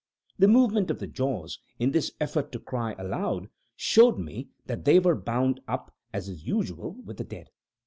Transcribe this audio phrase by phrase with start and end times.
[0.39, 4.97] The movement of the jaws, in this effort to cry aloud, showed me that they
[4.97, 7.51] were bound up, as is usual with the dead.